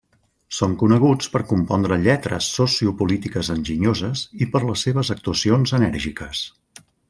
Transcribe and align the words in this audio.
Són 0.59 0.71
coneguts 0.83 1.27
per 1.33 1.41
compondre 1.51 1.99
lletres 2.07 2.47
sociopolítiques 2.55 3.53
enginyoses 3.57 4.25
i 4.47 4.49
per 4.55 4.63
les 4.71 4.87
seves 4.89 5.13
actuacions 5.19 5.77
enèrgiques. 5.83 6.45